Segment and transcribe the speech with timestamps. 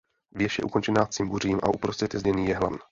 [0.31, 2.79] Věž je ukončena cimbuřím a uprostřed je zděný jehlan.